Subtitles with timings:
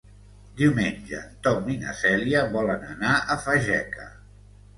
[0.61, 4.09] Diumenge en Tom i na Cèlia volen anar a Fageca.